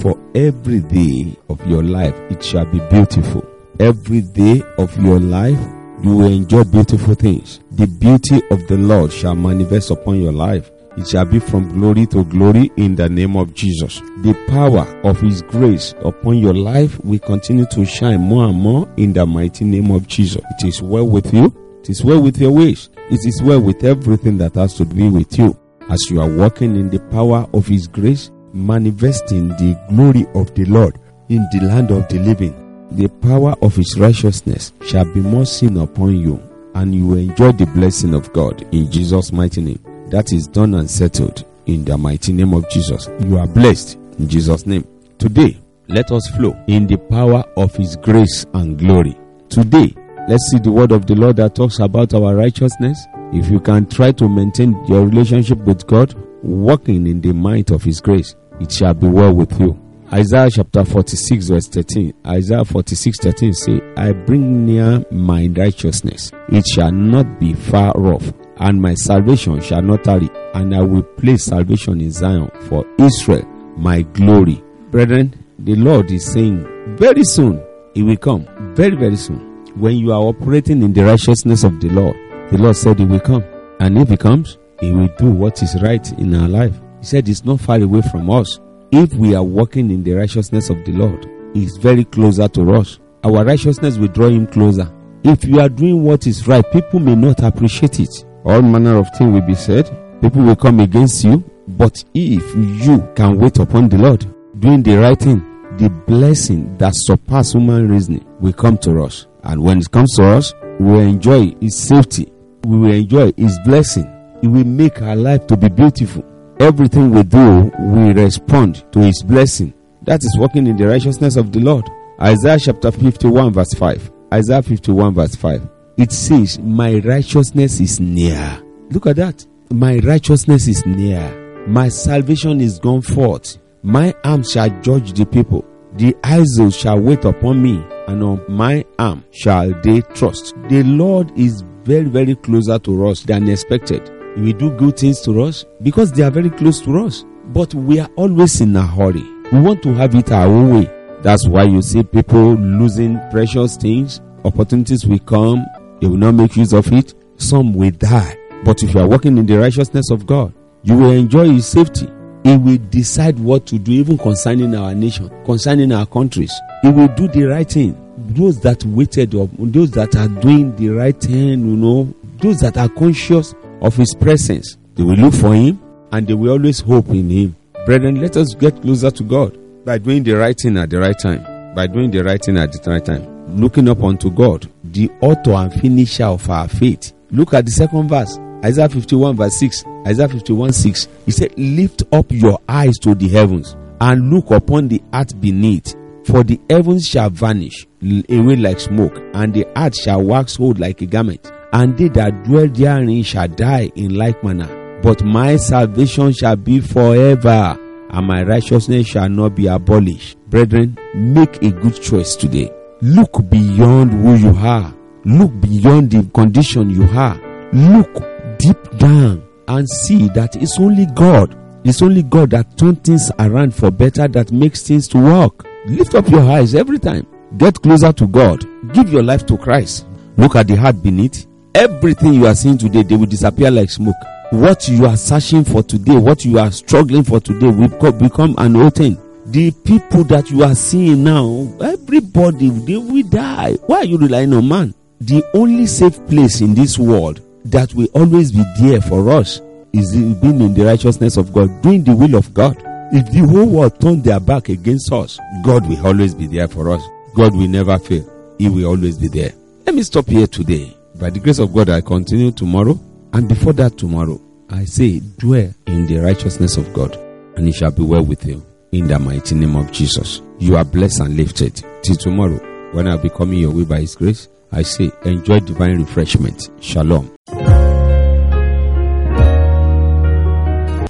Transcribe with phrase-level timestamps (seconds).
[0.00, 3.44] For every day of your life, it shall be beautiful.
[3.78, 5.60] Every day of your life,
[6.02, 7.60] you will enjoy beautiful things.
[7.70, 10.70] The beauty of the Lord shall manifest upon your life.
[10.96, 14.00] It shall be from glory to glory in the name of Jesus.
[14.22, 18.92] The power of His grace upon your life will continue to shine more and more
[18.96, 20.42] in the mighty name of Jesus.
[20.58, 21.46] It is well with you.
[21.82, 22.90] It is well with your ways.
[23.10, 25.56] It is well with everything that has to do with you.
[25.88, 30.64] As you are walking in the power of His grace, manifesting the glory of the
[30.66, 32.54] Lord in the land of the living,
[32.92, 36.42] the power of His righteousness shall be more seen upon you,
[36.74, 39.80] and you will enjoy the blessing of God in Jesus' mighty name.
[40.08, 43.08] That is done and settled in the mighty name of Jesus.
[43.20, 44.86] You are blessed in Jesus' name.
[45.18, 49.16] Today, let us flow in the power of His grace and glory.
[49.48, 49.94] Today,
[50.28, 53.06] let's see the word of the Lord that talks about our righteousness.
[53.32, 57.82] If you can try to maintain your relationship with God, walking in the might of
[57.82, 59.78] His grace, it shall be well with you.
[60.12, 62.12] Isaiah chapter 46 verse 13.
[62.26, 66.30] Isaiah 46 13 say, I bring near my righteousness.
[66.50, 71.02] It shall not be far off, and my salvation shall not tarry, and I will
[71.02, 74.62] place salvation in Zion for Israel, my glory.
[74.90, 76.66] Brethren, the Lord is saying,
[76.98, 77.62] very soon
[77.94, 78.46] He will come.
[78.74, 79.40] Very, very soon.
[79.76, 82.16] When you are operating in the righteousness of the Lord,
[82.50, 83.44] the Lord said He will come.
[83.80, 86.78] And if He comes, He will do what is right in our life.
[87.02, 88.60] He said it's not far away from us.
[88.92, 92.74] If we are walking in the righteousness of the Lord, He is very closer to
[92.74, 93.00] us.
[93.24, 94.88] Our righteousness will draw Him closer.
[95.24, 98.24] If you are doing what is right, people may not appreciate it.
[98.44, 99.86] All manner of things will be said.
[100.20, 101.42] People will come against you.
[101.66, 102.54] But if
[102.86, 104.24] you can wait upon the Lord,
[104.60, 105.40] doing the right thing,
[105.78, 109.26] the blessing that surpasses human reasoning will come to us.
[109.42, 112.32] And when it comes to us, we will enjoy His safety.
[112.64, 114.06] We will enjoy His blessing.
[114.40, 116.24] It will make our life to be beautiful.
[116.62, 119.74] Everything we do, we respond to His blessing.
[120.02, 121.90] That is walking in the righteousness of the Lord.
[122.20, 124.12] Isaiah chapter 51, verse 5.
[124.32, 125.68] Isaiah 51, verse 5.
[125.98, 128.62] It says, My righteousness is near.
[128.90, 129.44] Look at that.
[129.72, 131.66] My righteousness is near.
[131.66, 133.58] My salvation is gone forth.
[133.82, 135.64] My arm shall judge the people.
[135.94, 140.54] The eyes shall wait upon me, and on my arm shall they trust.
[140.68, 144.21] The Lord is very, very closer to us than expected.
[144.34, 147.24] He will do good things to us because they are very close to us.
[147.46, 149.24] But we are always in a hurry.
[149.52, 151.18] We want to have it our own way.
[151.22, 154.20] That's why you see people losing precious things.
[154.44, 155.64] Opportunities will come,
[156.00, 157.14] they will not make use of it.
[157.36, 158.38] Some will die.
[158.64, 160.52] But if you are walking in the righteousness of God,
[160.82, 162.08] you will enjoy His safety.
[162.44, 166.52] He will decide what to do, even concerning our nation, concerning our countries.
[166.82, 167.96] He will do the right thing.
[168.18, 172.76] Those that waited, or those that are doing the right thing, you know, those that
[172.78, 175.80] are conscious of His presence, they will look for Him
[176.12, 177.56] and they will always hope in Him.
[177.84, 181.18] Brethren, let us get closer to God by doing the right thing at the right
[181.18, 181.74] time.
[181.74, 183.60] By doing the right thing at the right time.
[183.60, 187.12] Looking up unto God, the author and finisher of our faith.
[187.30, 188.38] Look at the second verse.
[188.64, 189.84] Isaiah 51 verse 6.
[190.06, 191.08] Isaiah 51 6.
[191.26, 195.94] He said, Lift up your eyes to the heavens and look upon the earth beneath.
[196.24, 201.02] For the heavens shall vanish away like smoke, and the earth shall wax old like
[201.02, 205.00] a garment, and they that dwell therein shall die in like manner.
[205.02, 207.76] But my salvation shall be forever,
[208.10, 210.38] and my righteousness shall not be abolished.
[210.48, 212.70] Brethren, make a good choice today.
[213.00, 214.94] Look beyond who you are.
[215.24, 217.36] Look beyond the condition you are.
[217.72, 221.58] Look deep down and see that it's only God.
[221.84, 225.66] It's only God that turns things around for better, that makes things to work.
[225.86, 227.26] Lift up your eyes every time.
[227.58, 228.64] Get closer to God.
[228.92, 230.06] Give your life to Christ.
[230.36, 231.46] Look at the heart beneath.
[231.74, 234.16] Everything you are seeing today, they will disappear like smoke.
[234.50, 238.76] What you are searching for today, what you are struggling for today, will become an
[238.76, 239.16] old thing.
[239.46, 243.74] The people that you are seeing now, everybody, they will die.
[243.86, 244.94] Why are you relying on man?
[245.20, 249.60] The only safe place in this world that will always be there for us
[249.92, 252.76] is being in the righteousness of God, doing the will of God.
[253.14, 256.90] If the whole world turn their back against us, God will always be there for
[256.90, 257.02] us.
[257.34, 258.28] God will never fail.
[258.58, 259.52] He will always be there.
[259.86, 260.96] Let me stop here today.
[261.18, 262.98] By the grace of God, I continue tomorrow.
[263.32, 267.16] And before that tomorrow, I say, dwell in the righteousness of God,
[267.56, 268.64] and it shall be well with you.
[268.92, 270.42] in the mighty name of Jesus.
[270.58, 271.82] You are blessed and lifted.
[272.02, 272.58] Till tomorrow,
[272.92, 276.68] when I'll be coming your way by His grace, I say, enjoy divine refreshment.
[276.80, 277.34] Shalom.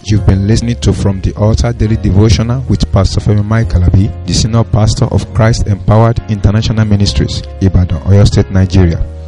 [0.04, 4.32] You've been listening to From the Altar Daily Devotional with Pastor Femi Mike Alabi, the
[4.32, 8.98] Senior Pastor of Christ Empowered International Ministries, Ibadan, Oyo State, Nigeria.